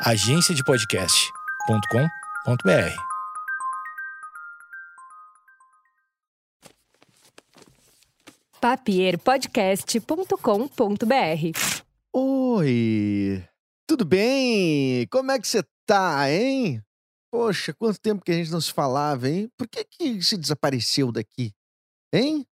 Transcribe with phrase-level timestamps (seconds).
[0.00, 2.96] agenciadepodcast.com.br.
[8.60, 11.58] papierpodcast.com.br.
[12.12, 13.42] Oi,
[13.86, 15.06] tudo bem?
[15.08, 16.82] Como é que você tá, hein?
[17.32, 19.50] Poxa, quanto tempo que a gente não se falava, hein?
[19.56, 21.54] Por que que se desapareceu daqui,
[22.12, 22.46] hein?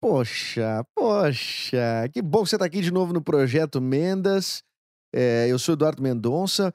[0.00, 4.64] Poxa, poxa, que bom que você tá aqui de novo no Projeto Mendas.
[5.14, 6.72] É, eu sou Eduardo Mendonça.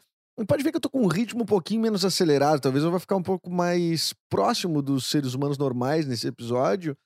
[0.48, 3.00] Pode ver que eu tô com um ritmo um pouquinho menos acelerado, talvez eu vá
[3.00, 6.98] ficar um pouco mais próximo dos seres humanos normais nesse episódio,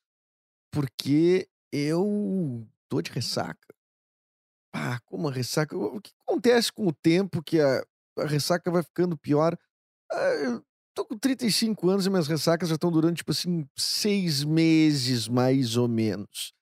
[0.72, 3.74] porque eu tô de ressaca.
[4.74, 5.78] Ah, como a ressaca.
[5.78, 7.86] O que acontece com o tempo que a,
[8.20, 9.58] a ressaca vai ficando pior?
[10.12, 14.44] Ah, eu tô com 35 anos e minhas ressacas já estão durando, tipo assim, seis
[14.44, 16.54] meses, mais ou menos.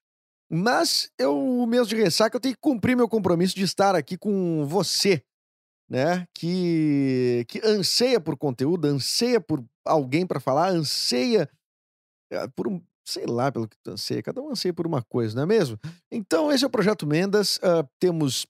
[0.49, 4.65] Mas eu, mesmo de ressaca, eu tenho que cumprir meu compromisso de estar aqui com
[4.67, 5.23] você,
[5.89, 6.27] né?
[6.33, 11.49] Que, que anseia por conteúdo, anseia por alguém para falar, anseia
[12.31, 15.35] ah, por um, sei lá pelo que tu anseia, cada um anseia por uma coisa,
[15.35, 15.77] não é mesmo?
[16.11, 17.59] Então, esse é o Projeto Mendas.
[17.61, 18.45] ah, temos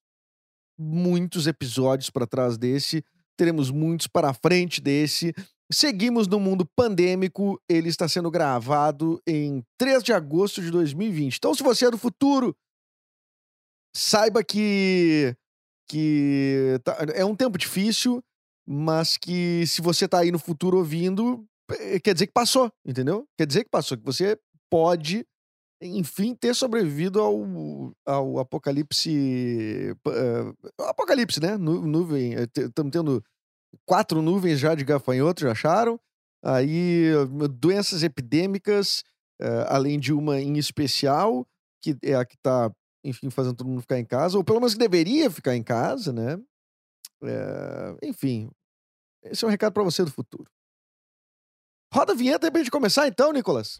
[0.77, 3.03] muitos episódios para trás desse,
[3.37, 5.33] teremos muitos para frente desse.
[5.71, 11.37] Seguimos no mundo pandêmico, ele está sendo gravado em 3 de agosto de 2020.
[11.37, 12.55] Então, se você é do futuro,
[13.95, 15.35] saiba que,
[15.93, 18.23] que tá- é um tempo difícil,
[18.67, 23.25] mas que se você tá aí no futuro ouvindo, eh, quer dizer que passou, entendeu?
[23.37, 24.37] Quer dizer que passou, que você
[24.71, 25.25] pode,
[25.81, 27.37] enfim, ter sobrevivido ao,
[28.07, 29.11] ao apocalipse.
[30.07, 30.53] eh,
[30.89, 31.57] apocalipse, né?
[31.57, 32.35] Nu- Nuvem.
[32.57, 33.23] Estamos tendo
[33.85, 35.99] quatro nuvens já de gafanhoto, já acharam?
[36.43, 39.03] Aí, eh, doenças epidêmicas,
[39.41, 41.47] eh, além de uma em especial,
[41.81, 42.71] que é a que tá,
[43.03, 46.13] enfim, fazendo todo mundo ficar em casa, ou pelo menos que deveria ficar em casa,
[46.13, 46.39] né?
[47.23, 48.49] Eh, enfim,
[49.23, 50.49] esse é um recado pra você do futuro.
[51.93, 53.79] Roda a vinheta aí pra gente começar então, Nicolas.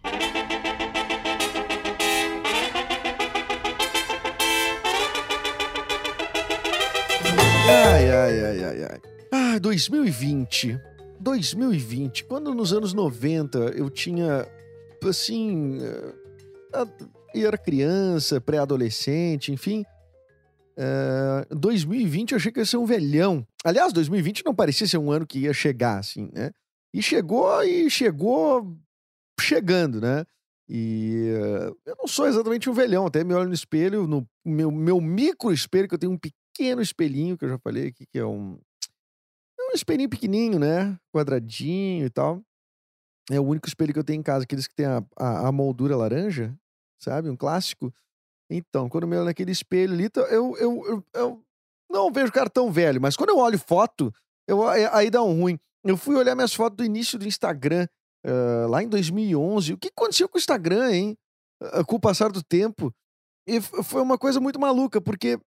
[7.65, 9.01] Ai, ai, ai, ai, ai.
[9.31, 10.79] Ah, 2020.
[11.19, 12.25] 2020.
[12.25, 14.47] Quando nos anos 90 eu tinha,
[15.07, 15.79] assim.
[17.33, 19.83] Eu era criança, pré-adolescente, enfim.
[20.77, 23.45] eh, 2020 eu achei que ia ser um velhão.
[23.63, 26.51] Aliás, 2020 não parecia ser um ano que ia chegar, assim, né?
[26.93, 28.75] E chegou e chegou
[29.39, 30.25] chegando, né?
[30.69, 34.71] E eh, eu não sou exatamente um velhão, até me olho no espelho, no meu,
[34.71, 38.19] meu micro espelho, que eu tenho um pequeno espelhinho, que eu já falei aqui, que
[38.19, 38.57] é um,
[39.59, 40.97] é um espelhinho pequenininho, né?
[41.13, 42.41] Quadradinho e tal.
[43.31, 45.51] É o único espelho que eu tenho em casa, aqueles que tem a, a, a
[45.51, 46.55] moldura laranja,
[47.03, 47.29] sabe?
[47.29, 47.93] Um clássico.
[48.49, 51.43] Então, quando eu olho naquele espelho ali, eu, eu, eu, eu
[51.89, 54.13] não vejo o cara tão velho, mas quando eu olho foto,
[54.47, 55.59] eu, aí aí dá um ruim.
[55.83, 57.87] Eu fui olhar minhas fotos do início do Instagram,
[58.25, 59.73] ah, lá em 2011.
[59.73, 61.17] O que aconteceu com o Instagram, hein?
[61.61, 62.93] Ah, com o passar do tempo.
[63.47, 65.37] E foi uma coisa muito maluca, porque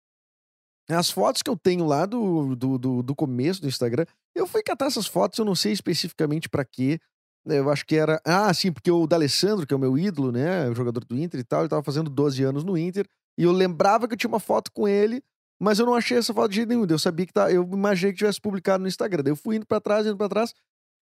[0.88, 4.62] as fotos que eu tenho lá do, do, do, do começo do Instagram, eu fui
[4.62, 7.00] catar essas fotos, eu não sei especificamente pra quê.
[7.46, 8.20] Né, Eu acho que era.
[8.24, 10.68] Ah, sim, porque o D'Alessandro, que é o meu ídolo, né?
[10.68, 13.06] O jogador do Inter e tal, ele tava fazendo 12 anos no Inter.
[13.38, 15.22] E eu lembrava que eu tinha uma foto com ele,
[15.60, 16.86] mas eu não achei essa foto de jeito nenhum.
[16.88, 17.50] Eu sabia que tá.
[17.50, 19.22] Eu imaginei que tivesse publicado no Instagram.
[19.22, 20.52] Daí eu fui indo pra trás, indo pra trás.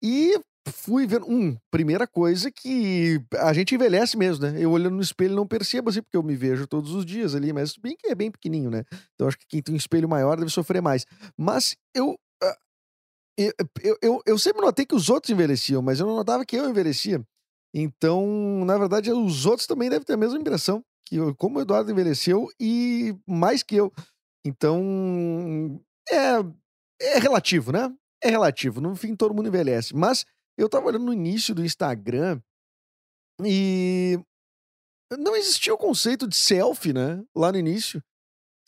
[0.03, 0.39] E
[0.69, 1.29] fui vendo.
[1.29, 4.55] Um, primeira coisa que a gente envelhece mesmo, né?
[4.59, 7.53] Eu olhando no espelho não percebo assim, porque eu me vejo todos os dias ali,
[7.53, 8.85] mas bem que é bem pequenininho, né?
[9.15, 11.07] Então acho que quem tem um espelho maior deve sofrer mais.
[11.37, 12.19] Mas eu.
[13.39, 16.57] Eu, eu, eu, eu sempre notei que os outros envelheciam, mas eu não notava que
[16.57, 17.25] eu envelhecia.
[17.75, 21.63] Então, na verdade, os outros também devem ter a mesma impressão, que eu- como o
[21.63, 23.93] Eduardo envelheceu e mais que eu.
[24.47, 26.39] Então, é,
[27.15, 27.93] é relativo, né?
[28.23, 28.81] É relativo.
[28.81, 29.95] No fim, todo mundo envelhece.
[29.95, 30.25] Mas
[30.59, 32.41] eu tava olhando no início do Instagram
[33.45, 34.19] e
[35.19, 37.23] não existia o conceito de selfie, né?
[37.35, 38.03] Lá no início.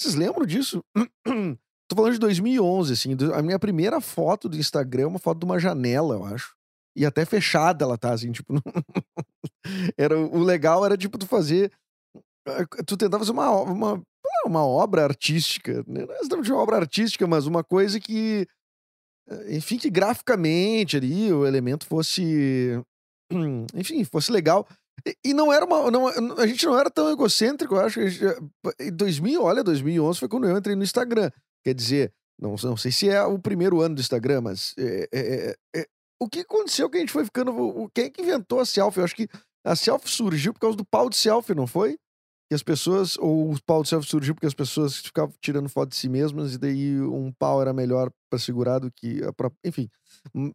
[0.00, 0.82] Vocês lembram disso?
[1.90, 3.16] Tô falando de 2011, assim.
[3.34, 6.54] A minha primeira foto do Instagram é uma foto de uma janela, eu acho.
[6.96, 8.54] E até fechada ela tá, assim, tipo...
[9.98, 11.72] era, o legal era, tipo, tu fazer...
[12.46, 15.84] eh, Tu tentava fazer uma, uma, ah, uma obra artística.
[15.84, 16.06] né?
[16.06, 18.46] Não é exatamente uma obra artística, mas uma coisa que...
[19.28, 22.80] eh, Enfim, que graficamente ali o elemento fosse...
[23.74, 24.64] Enfim, fosse legal.
[25.24, 25.90] E- não era uma.
[25.90, 26.06] Não,
[26.38, 28.00] a gente não era tão egocêntrico, eu acho.
[28.78, 31.30] Em 2000, olha, 2011 foi quando eu entrei no Instagram.
[31.64, 34.74] Quer dizer, não, não sei se é o primeiro ano do Instagram, mas.
[34.78, 35.86] é, é, é, é,
[36.22, 37.52] o que aconteceu que a gente foi ficando.
[37.52, 39.00] o- Quem é que inventou a selfie?
[39.00, 39.28] Eu acho que
[39.64, 41.98] a selfie surgiu por causa do pau de selfie, não foi?
[42.48, 45.90] que as pessoas, ou o pau do selfie surgiu porque as pessoas ficavam tirando foto
[45.90, 49.56] de si mesmas e daí um pau era melhor para segurar do que a própria.
[49.64, 49.88] Enfim.
[50.34, 50.50] Hum,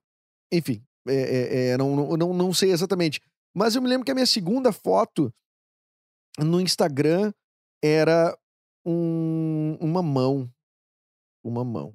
[0.52, 3.22] enfim, é, é, não, não, não sei exatamente.
[3.56, 5.34] Mas eu me lembro que a minha segunda foto
[6.40, 7.32] no Instagram
[7.84, 8.38] era
[8.86, 10.50] um, uma mão.
[11.46, 11.94] Uma mão.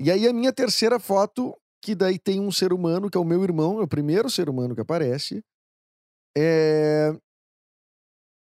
[0.00, 3.24] E aí a minha terceira foto, que daí tem um ser humano, que é o
[3.24, 5.44] meu irmão, é o primeiro ser humano que aparece.
[6.36, 7.12] É...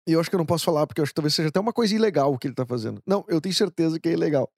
[0.05, 1.71] Eu acho que eu não posso falar, porque eu acho que talvez seja até uma
[1.71, 3.01] coisa ilegal o que ele tá fazendo.
[3.07, 4.51] Não, eu tenho certeza que é ilegal.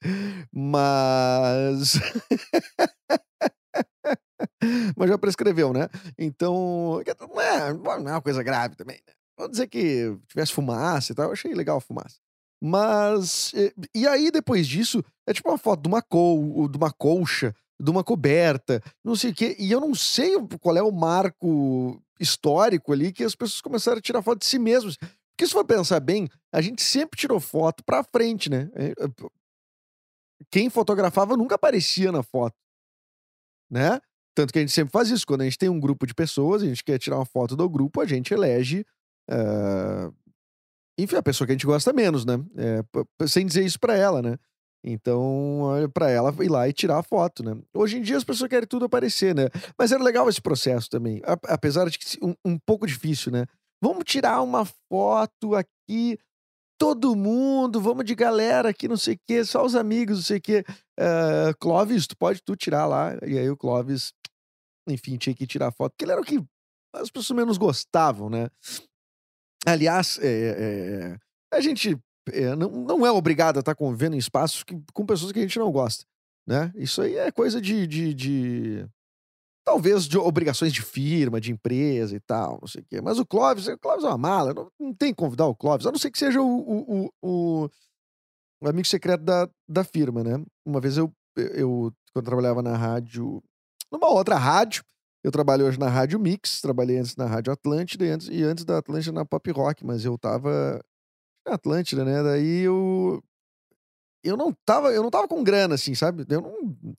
[0.51, 1.99] Mas.
[4.97, 5.87] Mas já prescreveu, né?
[6.17, 6.99] Então.
[7.29, 9.13] Não é, não é uma coisa grave também, né?
[9.37, 12.17] Vamos dizer que tivesse fumaça e tal, eu achei legal a fumaça.
[12.61, 13.53] Mas.
[13.93, 17.91] E aí, depois disso, é tipo uma foto de uma, col, de uma colcha, de
[17.91, 19.55] uma coberta, não sei o quê.
[19.59, 24.01] E eu não sei qual é o marco histórico ali que as pessoas começaram a
[24.01, 24.97] tirar foto de si mesmos.
[24.97, 28.69] Porque se for pensar bem, a gente sempre tirou foto pra frente, né?
[28.73, 28.93] É, é,
[30.49, 32.55] quem fotografava nunca aparecia na foto,
[33.69, 33.99] né?
[34.33, 35.25] Tanto que a gente sempre faz isso.
[35.25, 37.69] Quando a gente tem um grupo de pessoas, a gente quer tirar uma foto do
[37.69, 38.85] grupo, a gente elege.
[39.29, 40.13] Uh,
[40.97, 42.35] enfim, a pessoa que a gente gosta menos, né?
[42.57, 44.37] É, sem dizer isso pra ela, né?
[44.87, 45.63] Então,
[45.93, 47.57] para ela ir lá e tirar a foto, né?
[47.73, 49.49] Hoje em dia as pessoas querem tudo aparecer, né?
[49.77, 51.21] Mas era legal esse processo também.
[51.47, 53.47] Apesar de que um, um pouco difícil, né?
[53.81, 56.19] Vamos tirar uma foto aqui,
[56.77, 60.37] todo mundo, vamos de galera aqui, não sei o quê, só os amigos, não sei
[60.37, 60.63] o quê.
[60.99, 63.17] Uh, Clóvis, tu pode tu tirar lá.
[63.25, 64.13] E aí o Clóvis,
[64.87, 66.43] enfim, tinha que tirar foto, porque ele era o que
[66.93, 68.49] as pessoas menos gostavam, né?
[69.65, 71.17] Aliás, é, é,
[71.51, 71.97] a gente
[72.57, 75.59] não, não é obrigado a estar convivendo em espaços que, com pessoas que a gente
[75.59, 76.05] não gosta,
[76.47, 76.71] né?
[76.75, 78.87] Isso aí é coisa de, de, de,
[79.65, 83.01] talvez de obrigações de firma, de empresa e tal, não sei o quê.
[83.01, 85.87] Mas o Clóvis, o Clóvis é uma mala, não, não tem que convidar o Clóvis,
[85.87, 87.69] a não ser que seja o, o, o,
[88.61, 90.43] o amigo secreto da, da firma, né?
[90.65, 93.41] Uma vez eu, eu, quando eu trabalhava na rádio,
[93.91, 94.83] numa outra rádio,
[95.25, 98.63] eu trabalho hoje na Rádio Mix, trabalhei antes na Rádio Atlântida e antes, e antes
[98.63, 100.79] da Atlântida na Pop Rock, mas eu tava
[101.43, 102.21] na Atlântida, né?
[102.21, 103.23] Daí eu
[104.23, 106.27] eu não tava, eu não tava com grana assim, sabe?
[106.29, 106.95] Eu não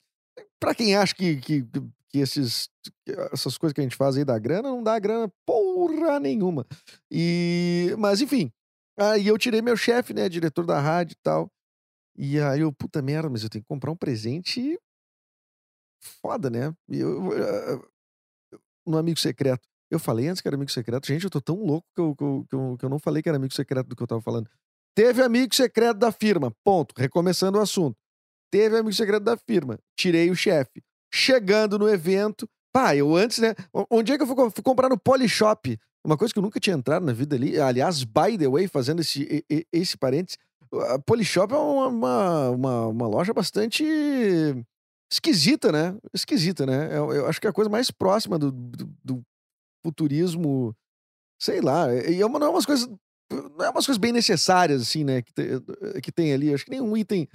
[0.58, 1.64] para quem acha que, que,
[2.08, 2.68] que esses
[3.32, 6.66] essas coisas que a gente faz aí dá grana, não dá grana porra nenhuma.
[7.08, 8.50] E mas enfim,
[8.98, 11.48] aí eu tirei meu chefe, né, diretor da rádio e tal.
[12.18, 14.76] E aí eu, puta merda, mas eu tenho que comprar um presente
[16.00, 16.74] foda, né?
[16.88, 17.88] Eu, eu,
[18.86, 19.66] no Amigo Secreto.
[19.90, 21.06] Eu falei antes que era Amigo Secreto.
[21.06, 23.22] Gente, eu tô tão louco que eu, que eu, que eu, que eu não falei
[23.22, 24.48] que era Amigo Secreto do que eu tava falando.
[24.94, 26.52] Teve Amigo Secreto da firma.
[26.64, 26.94] Ponto.
[26.96, 27.96] Recomeçando o assunto.
[28.50, 29.78] Teve Amigo Secreto da firma.
[29.96, 30.82] Tirei o chefe.
[31.12, 32.48] Chegando no evento.
[32.72, 33.54] Pá, eu antes, né?
[33.90, 35.78] Onde é que eu fui, fui comprar no Polishop?
[36.04, 37.58] Uma coisa que eu nunca tinha entrado na vida ali.
[37.60, 40.38] Aliás, by the way, fazendo esse, esse parênteses,
[40.90, 43.84] a Polishop é uma, uma, uma loja bastante
[45.10, 45.96] esquisita, né?
[46.12, 46.96] Esquisita, né?
[46.96, 49.22] Eu, eu, acho que é a coisa mais próxima do, do, do
[49.84, 50.74] futurismo,
[51.40, 51.92] sei lá.
[51.94, 52.88] E é uma, não é umas coisas.
[53.30, 55.22] Não é umas coisas bem necessárias, assim, né?
[55.22, 56.52] Que, te, que tem ali.
[56.52, 57.28] Acho que nenhum item.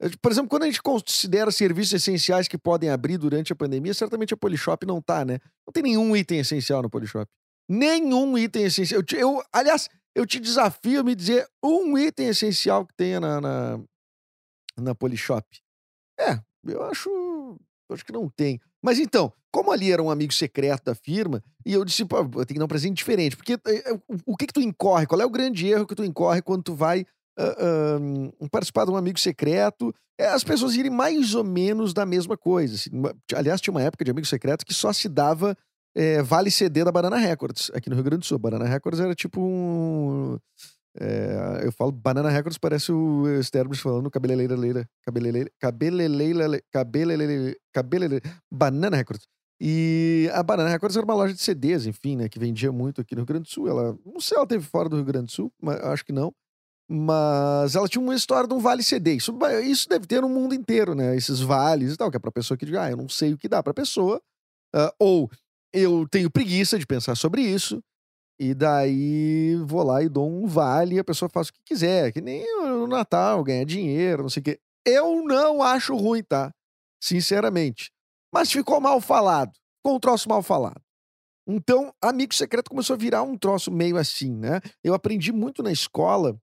[0.00, 3.94] Eh, por exemplo, quando a gente considera serviços essenciais que podem abrir durante a pandemia,
[3.94, 5.38] certamente a Polishop não tá, né?
[5.66, 7.26] Não tem nenhum item essencial no Polishop.
[7.68, 9.02] Nenhum item essencial.
[9.12, 13.40] Eu, eu, aliás, eu te desafio a me dizer um item essencial que tenha na,
[13.40, 13.80] na,
[14.76, 15.46] na Polishop.
[16.18, 17.58] É, eu acho,
[17.90, 18.60] acho que não tem.
[18.82, 22.28] Mas então, como ali era um amigo secreto da firma, e eu disse, pô, eu
[22.30, 23.36] tenho que dar um presente diferente.
[23.36, 25.06] Porque uh, o que que tu incorre?
[25.06, 27.04] Qual é o grande erro que tu incorre quando tu vai
[27.38, 29.94] uh, uh, participar de um amigo secreto?
[30.18, 32.74] É as pessoas irem mais ou menos da mesma coisa.
[32.74, 32.90] Assim,
[33.34, 35.56] aliás, tinha uma época de amigo secreto que só se dava
[35.94, 38.38] é, vale CD da Banana Records, aqui no Rio Grande do Sul.
[38.38, 40.38] Banana Records era tipo um
[41.00, 48.22] é, eu falo Banana Records, parece o Sterblich falando cabeleleira, leira, cabeleleira, cabeleleira, cabeleleira, cabeleleira,
[48.52, 49.26] Banana Records.
[49.60, 53.14] E a Banana Records era uma loja de CDs, enfim, né, que vendia muito aqui
[53.14, 53.68] no Rio Grande do Sul.
[53.68, 56.12] Ela, não sei se ela teve fora do Rio Grande do Sul, mas acho que
[56.12, 56.32] não.
[56.90, 59.14] Mas ela tinha uma história de um vale CD.
[59.14, 61.14] Isso, isso deve ter no mundo inteiro, né?
[61.16, 63.38] Esses vales e tal, que é pra pessoa que diga, ah, eu não sei o
[63.38, 64.22] que dá pra pessoa.
[64.74, 65.30] Uh, ou
[65.72, 67.82] eu tenho preguiça de pensar sobre isso.
[68.40, 72.12] E daí vou lá e dou um vale e a pessoa faz o que quiser,
[72.12, 74.60] que nem no Natal, ganhar dinheiro, não sei o quê.
[74.86, 76.54] Eu não acho ruim, tá?
[77.02, 77.90] Sinceramente.
[78.32, 79.52] Mas ficou mal falado.
[79.78, 80.80] Ficou um troço mal falado.
[81.46, 84.60] Então, Amigo Secreto começou a virar um troço meio assim, né?
[84.84, 86.38] Eu aprendi muito na escola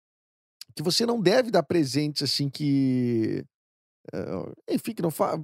[0.76, 3.46] que você não deve dar presentes assim que.
[4.14, 5.40] Uh, enfim, que não fa...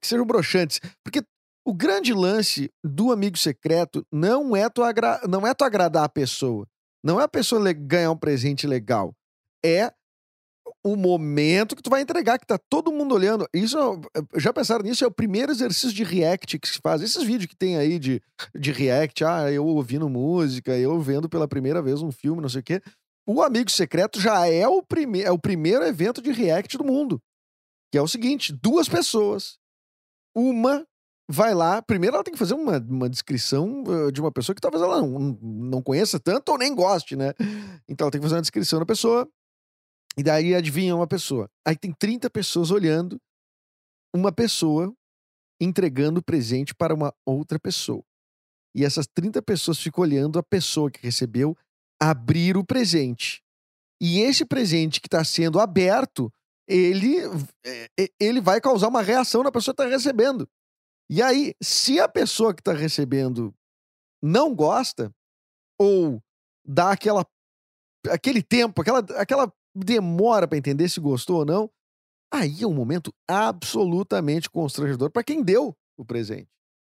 [0.00, 0.80] que sejam broxantes.
[1.04, 1.22] Porque
[1.64, 5.20] o grande lance do amigo secreto não é tu, agra...
[5.26, 6.66] não é tu agradar a pessoa.
[7.02, 9.14] Não é a pessoa ganhar um presente legal.
[9.64, 9.92] É
[10.82, 13.48] o momento que tu vai entregar, que tá todo mundo olhando.
[13.54, 13.78] Isso,
[14.14, 15.04] é- já pensaram nisso?
[15.04, 17.00] É o primeiro exercício de react que se faz.
[17.00, 18.22] Esses vídeos que tem aí de,
[18.54, 22.60] de react, ah, eu ouvindo música, eu vendo pela primeira vez um filme, não sei
[22.60, 22.82] o quê.
[23.26, 24.82] O Amigo Secreto já é o,
[25.24, 27.18] é o primeiro evento de react do mundo.
[27.90, 29.58] Que é o seguinte: duas pessoas.
[30.36, 30.86] Uma
[31.28, 31.80] vai lá.
[31.82, 35.00] Primeiro, ela tem que fazer uma, uma descrição uh, de uma pessoa que talvez ela
[35.00, 37.32] não, não conheça tanto ou nem goste, né?
[37.88, 39.28] Então, ela tem que fazer uma descrição da pessoa.
[40.16, 41.50] E daí adivinha uma pessoa.
[41.66, 43.20] Aí tem 30 pessoas olhando
[44.14, 44.94] uma pessoa
[45.60, 48.02] entregando presente para uma outra pessoa.
[48.74, 51.56] E essas 30 pessoas ficam olhando a pessoa que recebeu
[52.00, 53.42] abrir o presente.
[54.00, 56.32] E esse presente que está sendo aberto,
[56.68, 57.16] ele,
[57.64, 60.48] é, é, ele vai causar uma reação na pessoa que está recebendo.
[61.10, 63.54] E aí, se a pessoa que está recebendo
[64.22, 65.14] não gosta,
[65.78, 66.22] ou
[66.66, 67.26] dá aquela,
[68.08, 71.70] aquele tempo, aquela, aquela demora para entender se gostou ou não,
[72.32, 76.48] aí é um momento absolutamente constrangedor para quem deu o presente.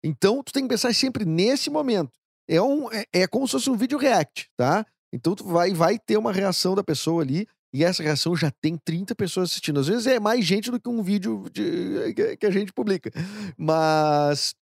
[0.04, 2.12] Então, tu tem que pensar sempre nesse momento.
[2.48, 4.86] É, um, é, é como se fosse um vídeo react, tá?
[5.12, 8.76] Então, tu vai, vai ter uma reação da pessoa ali, e essa reação já tem
[8.76, 9.80] 30 pessoas assistindo.
[9.80, 13.10] Às vezes é mais gente do que um vídeo de, que, a gente publica.
[13.58, 14.54] Mas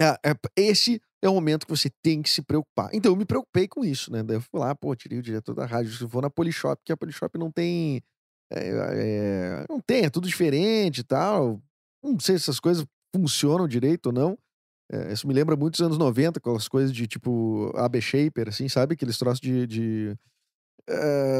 [0.00, 2.88] ah, é, esse é o momento que você tem que se preocupar.
[2.94, 4.22] Então, eu me preocupei com isso, né?
[4.22, 6.08] Daí eu fui lá, pô, tirei o diretor da rádio.
[6.08, 8.02] Vou na Polishop, que a Polishop não tem.
[8.50, 11.60] é, é, não tem, é tudo diferente e tal.
[12.02, 14.38] Não sei se essas coisas funcionam direito ou não.
[14.90, 18.68] É, isso me lembra muito dos anos 90, aquelas coisas de tipo AB Shaper, assim,
[18.68, 18.94] sabe?
[18.94, 19.66] Aqueles troços de.
[19.66, 20.16] de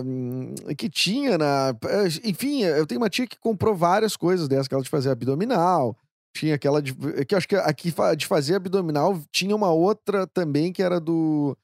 [0.04, 1.74] hum, que tinha na.
[1.86, 5.96] é, Enfim, eu tenho uma tia que comprou várias coisas dessas, aquela de fazer abdominal.
[6.36, 6.94] Tinha aquela de.
[7.26, 11.56] Que acho que aqui de fazer abdominal tinha uma outra também que era do.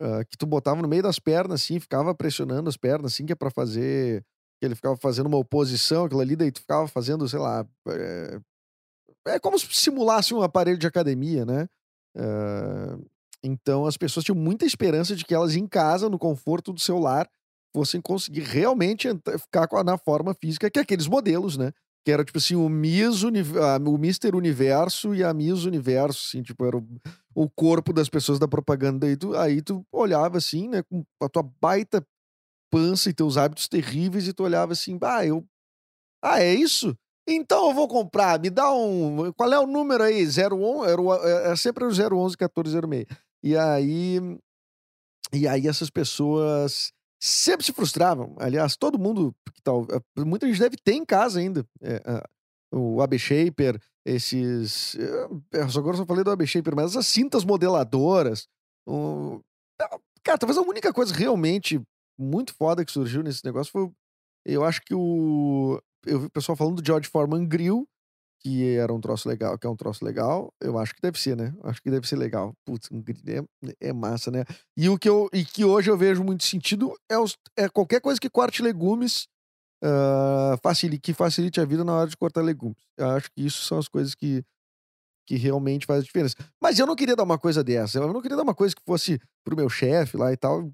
[0.00, 3.32] ah, que tu botava no meio das pernas, assim, ficava pressionando as pernas, assim, que
[3.32, 4.24] é pra fazer.
[4.60, 7.66] Que ele ficava fazendo uma oposição, aquilo ali, daí tu ficava fazendo, sei lá.
[7.88, 8.40] É,
[9.26, 11.66] é como se simulasse um aparelho de academia, né?
[13.44, 16.98] Então as pessoas tinham muita esperança de que elas em casa, no conforto do seu
[16.98, 17.28] lar,
[17.74, 19.08] fossem conseguir realmente
[19.40, 21.72] ficar na forma física que aqueles modelos, né?
[22.04, 26.64] Que era tipo assim, o Miss o Mister Universo e a Miss Universo, assim, tipo,
[26.64, 26.86] era o,
[27.34, 29.06] o corpo das pessoas da propaganda.
[29.06, 32.04] Aí tu, aí tu olhava assim, né, com a tua baita
[32.70, 35.44] pança e teus hábitos terríveis, e tu olhava assim, ah, eu.
[36.22, 36.96] Ah, é isso?
[37.28, 39.32] Então eu vou comprar, me dá um.
[39.32, 40.26] Qual é o número aí?
[40.26, 40.84] 01?
[40.84, 43.06] Era, o- é é sempre o 011 1406.
[43.44, 44.18] E aí.
[45.32, 48.34] E aí essas pessoas sempre se frustravam.
[48.38, 49.86] Aliás, todo mundo que tal,
[50.18, 51.66] muita gente deve ter em casa ainda.
[51.82, 52.22] é,
[52.72, 54.96] o AB Shaper, esses.
[55.76, 58.46] Agora eu só falei do AB Shaper, mas as cintas modeladoras.
[58.86, 59.40] o-
[60.24, 61.80] cara, talvez a única coisa realmente
[62.18, 63.90] muito foda que surgiu nesse negócio foi.
[64.46, 65.80] Eu acho que o.
[66.06, 67.86] Eu vi o pessoal falando do George Foreman Grill,
[68.44, 70.52] que era um troço legal, que é um troço legal.
[70.60, 71.54] Eu acho que deve ser, né?
[71.62, 72.52] Acho que deve ser legal.
[72.66, 72.88] Putz,
[73.26, 74.44] é, é massa, né?
[74.76, 78.00] E o que eu e que hoje eu vejo muito sentido é, os- é qualquer
[78.00, 79.26] coisa que corte legumes,
[79.82, 82.76] ah, facilite, que facilite a vida na hora de cortar legumes.
[82.98, 84.42] Eu acho que isso são as coisas que,
[85.26, 86.36] que realmente fazem diferença.
[86.62, 87.98] Mas eu não queria dar uma coisa dessa.
[87.98, 90.70] Eu não queria dar uma coisa que fosse pro meu chefe lá e tal,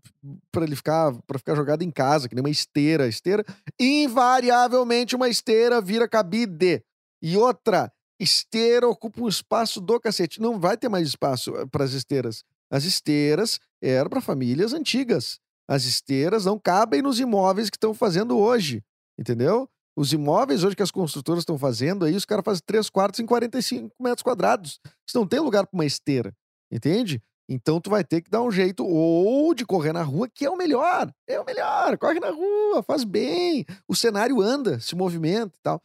[0.52, 3.06] para ele ficar para ficar jogado em casa, que nem uma esteira.
[3.08, 3.44] Esteira,
[3.80, 6.82] invariavelmente uma esteira vira cabide.
[7.22, 10.40] E outra, esteira ocupa um espaço do cacete.
[10.40, 12.44] Não vai ter mais espaço para as esteiras.
[12.70, 15.40] As esteiras eram para famílias antigas.
[15.68, 18.82] As esteiras não cabem nos imóveis que estão fazendo hoje.
[19.18, 19.68] Entendeu?
[19.96, 23.26] Os imóveis hoje que as construtoras estão fazendo aí, os caras fazem 3 quartos em
[23.26, 24.80] 45 metros quadrados.
[25.06, 26.34] Você não tem lugar para uma esteira.
[26.70, 27.22] Entende?
[27.48, 30.50] Então tu vai ter que dar um jeito ou de correr na rua, que é
[30.50, 31.12] o melhor.
[31.26, 31.98] É o melhor.
[31.98, 33.66] Corre na rua, faz bem.
[33.88, 35.82] O cenário anda, se movimenta e tal.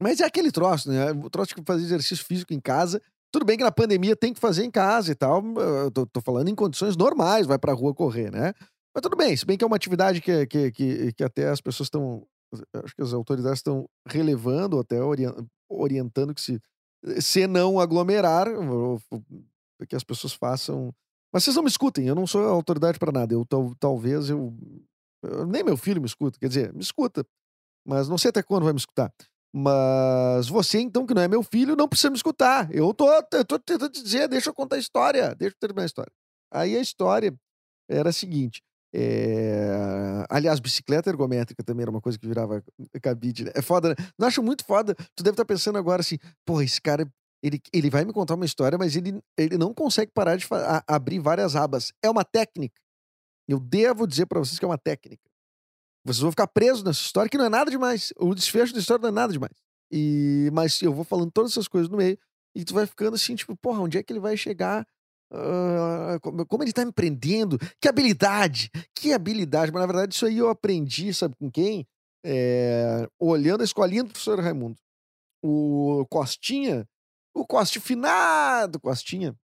[0.00, 1.10] Mas é aquele troço, né?
[1.12, 3.00] O troço de fazer exercício físico em casa.
[3.32, 5.42] Tudo bem que na pandemia tem que fazer em casa e tal.
[5.58, 8.54] Eu tô, tô falando em condições normais, vai pra rua correr, né?
[8.94, 11.60] Mas tudo bem, se bem que é uma atividade que, que, que, que até as
[11.60, 12.26] pessoas estão.
[12.82, 15.34] Acho que as autoridades estão relevando, até orien-
[15.70, 16.58] orientando que se,
[17.20, 18.46] se não aglomerar,
[19.88, 20.92] que as pessoas façam.
[21.32, 23.34] Mas vocês não me escutem, eu não sou autoridade pra nada.
[23.34, 24.54] Eu tal- talvez eu,
[25.22, 27.24] eu- Nem meu filho me escuta, quer dizer, me escuta.
[27.86, 29.12] Mas não sei até quando vai me escutar.
[29.54, 32.68] Mas você, então, que não é meu filho, não precisa me escutar.
[32.74, 35.82] Eu tô, eu tô tentando te dizer, deixa eu contar a história, deixa eu terminar
[35.84, 36.12] a história.
[36.52, 37.34] Aí a história
[37.90, 38.62] era a seguinte.
[38.94, 42.62] é, Aliás, bicicleta ergométrica também era uma coisa que virava
[43.02, 43.44] cabide.
[43.44, 43.52] né?
[43.54, 43.94] É foda, né?
[44.18, 44.94] Não acho muito foda.
[45.14, 47.06] Tu deve estar pensando agora assim, pô, esse cara,
[47.42, 50.46] ele, ele vai me contar uma história, mas ele, ele não consegue parar de
[50.86, 51.92] abrir várias abas.
[52.02, 52.80] É uma técnica.
[53.48, 55.27] Eu devo dizer para vocês que é uma técnica.
[56.08, 58.12] Vocês vão ficar presos nessa história, que não é nada demais.
[58.16, 59.52] O desfecho da história não é nada demais.
[59.92, 62.18] E, mas eu vou falando todas essas coisas no meio,
[62.54, 64.86] e tu vai ficando assim, tipo, porra, onde é que ele vai chegar?
[65.30, 67.58] Uh, como ele tá empreendendo?
[67.80, 68.70] Que habilidade!
[68.94, 69.70] Que habilidade!
[69.70, 71.86] Mas na verdade, isso aí eu aprendi, sabe com quem?
[72.24, 74.78] É, olhando a escolinha do professor Raimundo.
[75.42, 76.88] O Costinha,
[77.34, 79.36] o Costi finado, Costinha.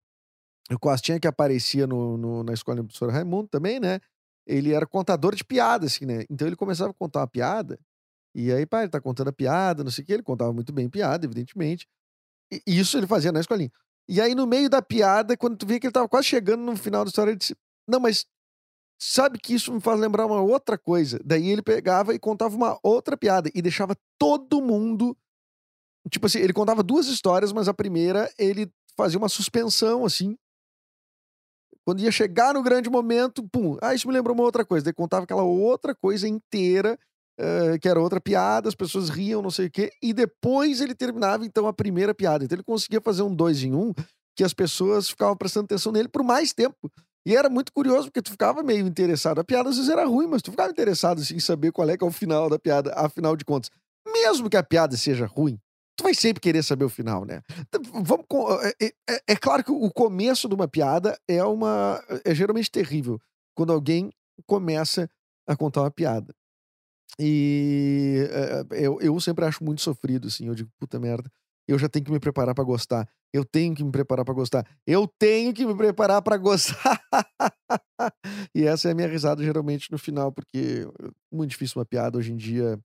[0.72, 4.00] O Costinha que aparecia no, no, na escolinha do professor Raimundo também, né?
[4.46, 6.26] Ele era contador de piadas, assim, né?
[6.30, 7.80] Então ele começava a contar uma piada,
[8.36, 10.74] e aí, pá, ele tá contando a piada, não sei o que, ele contava muito
[10.74, 11.88] bem piada, evidentemente.
[12.52, 13.72] E isso ele fazia na escolinha.
[14.08, 16.76] E aí, no meio da piada, quando tu via que ele tava quase chegando no
[16.76, 17.56] final da história, ele disse:
[17.88, 18.26] Não, mas
[19.00, 21.20] sabe que isso me faz lembrar uma outra coisa.
[21.24, 25.16] Daí ele pegava e contava uma outra piada e deixava todo mundo.
[26.10, 30.36] Tipo assim, ele contava duas histórias, mas a primeira ele fazia uma suspensão, assim.
[31.86, 34.86] Quando ia chegar no grande momento, pum, ah, isso me lembrou uma outra coisa.
[34.86, 36.98] Daí contava aquela outra coisa inteira
[37.40, 40.94] Uh, que era outra piada, as pessoas riam, não sei o quê, e depois ele
[40.94, 42.46] terminava então a primeira piada.
[42.46, 43.92] Então ele conseguia fazer um dois em um,
[44.36, 46.92] que as pessoas ficavam prestando atenção nele por mais tempo.
[47.26, 49.40] E era muito curioso, porque tu ficava meio interessado.
[49.40, 51.98] A piada às vezes era ruim, mas tu ficava interessado assim, em saber qual é
[51.98, 53.72] que é o final da piada, afinal de contas.
[54.06, 55.58] Mesmo que a piada seja ruim,
[55.96, 57.42] tu vai sempre querer saber o final, né?
[57.60, 58.26] Então, vamos,
[58.64, 62.04] é, é, é, é claro que o começo de uma piada é uma.
[62.26, 63.20] é geralmente terrível.
[63.56, 64.12] Quando alguém
[64.46, 65.10] começa
[65.48, 66.34] a contar uma piada.
[67.20, 70.48] E eh, eu, eu sempre acho muito sofrido, assim.
[70.48, 71.30] Eu digo, puta merda,
[71.68, 73.08] eu já tenho que me preparar para gostar.
[73.32, 74.66] Eu tenho que me preparar para gostar.
[74.86, 77.02] Eu tenho que me preparar para gostar.
[78.56, 82.18] e essa é a minha risada geralmente no final, porque é muito difícil uma piada
[82.18, 82.80] hoje em dia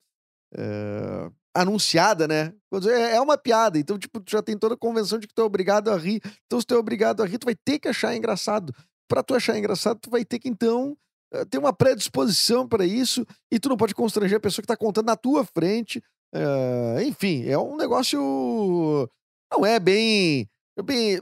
[0.56, 2.52] é, anunciada, né?
[2.86, 5.42] É, é uma piada, então, tipo, tu já tem toda a convenção de que tu
[5.42, 6.20] é obrigado a rir.
[6.46, 8.74] Então, se tu é obrigado a rir, tu vai ter que achar engraçado.
[9.08, 10.96] Para tu achar engraçado, tu vai ter que, então,
[11.32, 14.76] eh, tem uma predisposição para isso e tu não pode constranger a pessoa que está
[14.76, 16.02] contando na tua frente.
[16.34, 18.20] Uh, enfim, é um negócio.
[19.50, 20.48] Não é bem,
[20.84, 21.20] bem,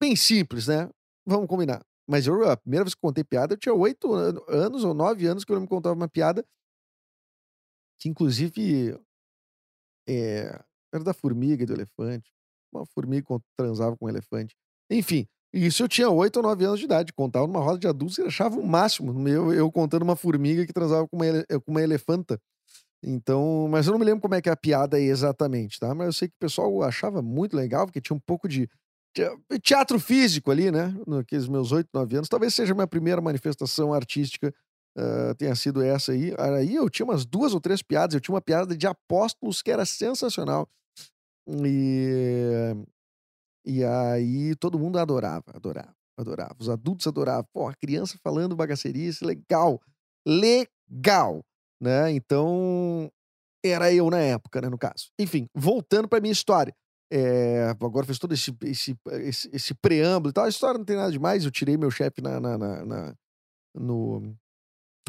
[0.00, 0.88] bem simples, né?
[1.26, 1.82] Vamos combinar.
[2.08, 5.44] Mas eu, a primeira vez que contei piada, eu tinha oito anos ou nove anos
[5.44, 6.42] que eu não me contava uma piada
[7.98, 8.98] que, inclusive,
[10.08, 10.60] é,
[10.92, 12.32] era da formiga e do elefante.
[12.72, 14.56] Uma formiga transava com um elefante.
[14.90, 17.12] Enfim, isso eu tinha 8 ou 9 anos de idade.
[17.12, 19.28] Contava numa roda de adultos e achava o máximo.
[19.28, 21.26] Eu, eu contando uma formiga que transava com uma,
[21.64, 22.40] com uma elefanta.
[23.02, 25.94] Então, mas eu não me lembro como é que é a piada exatamente, tá?
[25.94, 28.68] Mas eu sei que o pessoal achava muito legal, porque tinha um pouco de
[29.62, 30.94] teatro físico ali, né?
[31.06, 32.28] Naqueles meus 8, 9 anos.
[32.28, 34.52] Talvez seja a minha primeira manifestação artística,
[34.96, 36.34] uh, tenha sido essa aí.
[36.38, 38.14] Aí eu tinha umas duas ou três piadas.
[38.14, 40.68] Eu tinha uma piada de apóstolos que era sensacional.
[41.64, 42.74] E
[43.68, 46.56] e aí todo mundo adorava, adorava, adorava.
[46.58, 47.46] Os adultos adoravam.
[47.52, 49.78] Pô, a criança falando bagacerice, legal,
[50.26, 51.44] legal,
[51.78, 52.10] né?
[52.10, 53.10] Então,
[53.62, 55.10] era eu na época, né, no caso.
[55.18, 56.74] Enfim, voltando para minha história.
[57.12, 60.44] É, agora fez todo esse, esse, esse, esse, preâmbulo e tal.
[60.44, 61.44] A história não tem nada demais.
[61.44, 63.14] Eu tirei meu chefe na, na, na, na,
[63.74, 64.34] no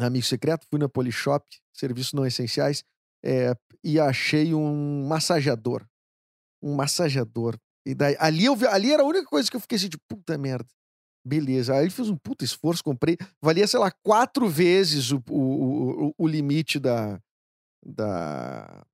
[0.06, 2.84] Amigo Secreto, fui na Polishop, serviços não essenciais,
[3.24, 5.84] é, e achei um massageador.
[6.62, 9.88] Um massageador e daí, ali, eu, ali era a única coisa que eu fiquei assim,
[9.88, 10.68] de puta merda.
[11.26, 11.74] Beleza.
[11.74, 13.16] Aí fiz um puta esforço, comprei.
[13.42, 17.20] Valia, sei lá, quatro vezes o, o, o, o limite da,
[17.84, 18.84] da,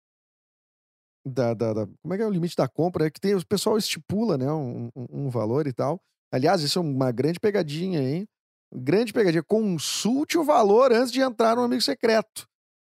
[1.25, 3.07] da, da, da, Como é que é o limite da compra?
[3.07, 4.51] É que tem, o pessoal estipula, né?
[4.51, 6.01] Um, um, um valor e tal.
[6.33, 8.27] Aliás, isso é uma grande pegadinha, hein?
[8.75, 9.43] Grande pegadinha.
[9.43, 12.47] Consulte o valor antes de entrar no amigo secreto.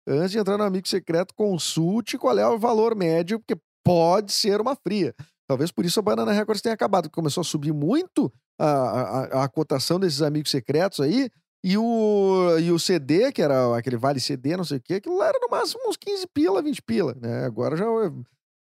[0.08, 4.60] Antes de entrar no amigo secreto, consulte qual é o valor médio, porque pode ser
[4.60, 5.14] uma fria.
[5.48, 9.44] Talvez por isso a Banana Records tenha acabado, porque começou a subir muito a, a,
[9.44, 11.30] a cotação desses amigos secretos aí.
[11.64, 15.18] E o, e o CD, que era aquele vale CD, não sei o quê, aquilo
[15.18, 17.46] lá era no máximo uns 15 pila, 20 pila, né?
[17.46, 17.86] Agora já,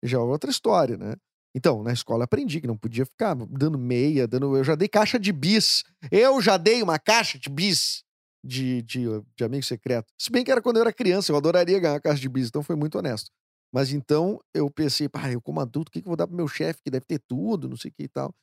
[0.03, 1.13] já é outra história, né?
[1.55, 4.55] Então, na escola aprendi que não podia ficar dando meia, dando.
[4.55, 5.83] Eu já dei caixa de bis.
[6.11, 8.03] Eu já dei uma caixa de bis
[8.43, 10.11] de, de, de amigo secreto.
[10.17, 12.63] Se bem que era quando eu era criança, eu adoraria ganhar caixa de bis, então
[12.63, 13.29] foi muito honesto.
[13.73, 16.35] Mas então eu pensei, pá, eu como adulto, o que, que eu vou dar pro
[16.35, 18.33] meu chefe, que deve ter tudo, não sei o que e tal.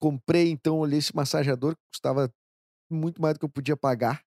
[0.00, 2.32] Comprei, então, olhei esse massageador que custava
[2.90, 4.22] muito mais do que eu podia pagar.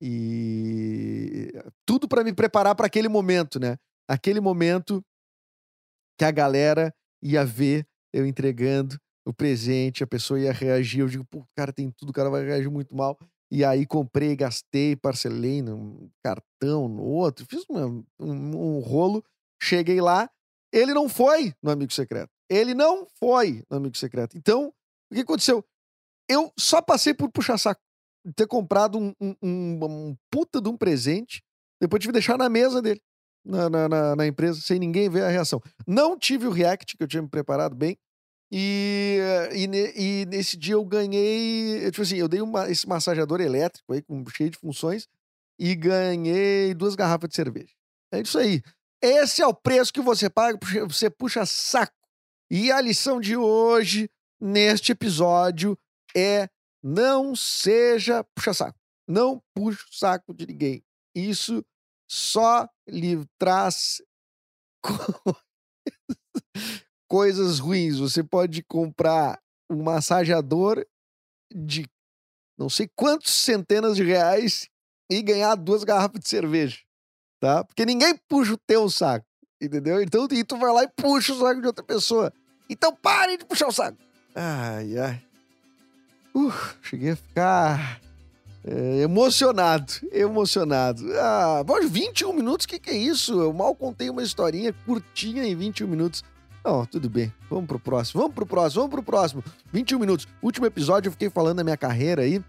[0.00, 1.52] E
[1.86, 3.76] tudo para me preparar para aquele momento, né?
[4.08, 5.02] Aquele momento
[6.18, 11.00] que a galera ia ver eu entregando o presente, a pessoa ia reagir.
[11.00, 13.18] Eu digo, pô, cara tem tudo, o cara vai reagir muito mal.
[13.50, 19.24] E aí comprei, gastei, parcelei num cartão, no outro, fiz uma, um, um rolo
[19.62, 20.30] Cheguei lá,
[20.72, 22.30] ele não foi no Amigo Secreto.
[22.48, 24.36] Ele não foi no Amigo Secreto.
[24.36, 24.72] Então,
[25.10, 25.64] o que aconteceu?
[26.28, 27.80] Eu só passei por puxar saco.
[28.34, 31.42] ter comprado um, um, um, um puta de um presente,
[31.80, 33.00] depois tive que deixar na mesa dele,
[33.46, 35.62] na, na, na, empresa, sem ninguém ver a reação.
[35.86, 37.96] Não tive o react, que eu tinha me preparado bem,
[38.50, 39.18] e,
[39.52, 41.90] e, e nesse dia eu ganhei.
[41.90, 45.08] Tipo assim, eu dei uma, esse massageador elétrico aí, com, cheio de funções,
[45.58, 47.72] e ganhei duas garrafas de cerveja.
[48.12, 48.62] É isso aí.
[49.02, 51.92] Esse é o preço que você paga, puxa- você puxa saco.
[52.50, 54.08] E a lição de hoje,
[54.40, 55.76] neste episódio,
[56.16, 56.48] é
[56.82, 58.78] não seja puxa-saco.
[59.08, 60.84] Não puxe o saco de ninguém.
[61.14, 61.64] Isso
[62.08, 64.00] só lhe traz
[64.82, 64.92] co-
[67.08, 67.98] coisas ruins.
[67.98, 69.40] Você pode comprar
[69.70, 70.84] um massageador
[71.54, 71.86] de
[72.58, 74.68] não sei quantos centenas de reais
[75.10, 76.78] e ganhar duas garrafas de cerveja,
[77.40, 77.62] tá?
[77.64, 79.26] Porque ninguém puxa o teu saco,
[79.60, 80.02] entendeu?
[80.02, 82.32] Então e tu vai lá e puxa o saco de outra pessoa.
[82.68, 83.98] Então pare de puxar o saco.
[84.34, 85.22] Ai, ai.
[86.34, 88.00] Uh, cheguei a ficar
[88.66, 91.04] é, emocionado, emocionado.
[91.20, 93.40] Ah, bom, 21 minutos, o que, que é isso?
[93.40, 96.24] Eu mal contei uma historinha curtinha em 21 minutos.
[96.64, 97.32] Não, tudo bem.
[97.48, 99.44] Vamos pro próximo, vamos pro próximo, vamos pro próximo.
[99.72, 100.26] 21 minutos.
[100.42, 102.42] Último episódio, eu fiquei falando da minha carreira aí.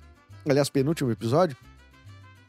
[0.43, 1.55] Aliás, penúltimo episódio.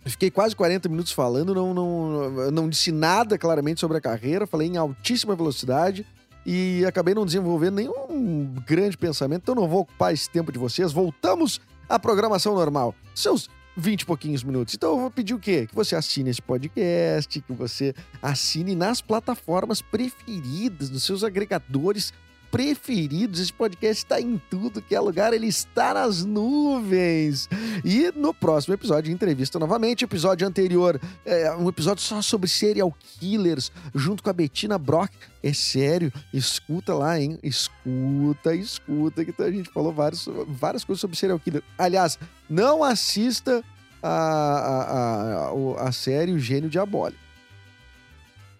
[0.02, 4.46] Eu fiquei quase 40 minutos falando, não, não, não disse nada claramente sobre a carreira,
[4.46, 6.07] falei em altíssima velocidade
[6.46, 10.92] e acabei não desenvolvendo nenhum grande pensamento, então não vou ocupar esse tempo de vocês.
[10.92, 12.94] Voltamos à programação normal.
[13.14, 14.74] Seus 20 e pouquinhos minutos.
[14.74, 15.66] Então eu vou pedir o quê?
[15.66, 22.12] Que você assine esse podcast, que você assine nas plataformas preferidas, nos seus agregadores
[22.50, 23.40] preferidos.
[23.40, 27.48] Esse podcast está em tudo que é lugar, ele está nas nuvens.
[27.84, 30.04] E no próximo episódio, entrevista novamente.
[30.04, 35.11] Episódio anterior, é, um episódio só sobre serial killers, junto com a Bettina Brock.
[35.42, 37.38] É sério, escuta lá, hein?
[37.42, 41.62] Escuta, escuta, que a gente falou várias, várias coisas sobre serial killer.
[41.76, 43.62] Aliás, não assista
[44.02, 47.28] a, a, a, a série O Gênio Diabólico.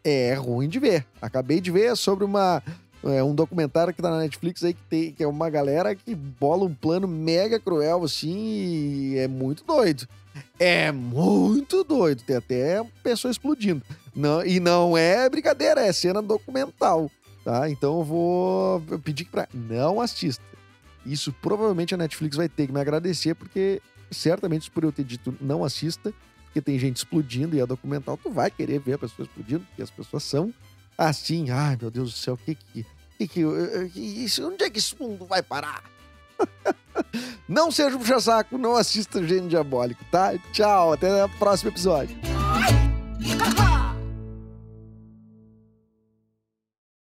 [0.05, 1.05] É ruim de ver.
[1.21, 2.63] Acabei de ver sobre uma.
[3.05, 6.15] É um documentário que tá na Netflix aí que, tem, que é uma galera que
[6.15, 10.09] bola um plano mega cruel, assim, e é muito doido.
[10.59, 12.23] É muito doido.
[12.23, 13.83] Tem até pessoa explodindo.
[14.15, 17.09] Não, e não é brincadeira, é cena documental,
[17.45, 17.71] tá?
[17.71, 20.43] Então eu vou pedir pra não assista.
[21.07, 23.81] Isso provavelmente a Netflix vai ter que me agradecer, porque
[24.11, 26.13] certamente por eu ter dito não assista,
[26.45, 29.83] porque tem gente explodindo e é documental, tu vai querer ver a pessoa explodindo, porque
[29.83, 30.53] as pessoas são
[30.99, 32.85] assim, ai meu Deus do céu, que que,
[33.17, 35.83] que, que, que isso, onde é que esse mundo vai parar?
[37.49, 40.37] não seja um puxa-saco, não assista o Gênio Diabólico, tá?
[40.53, 42.17] Tchau, até o próximo episódio.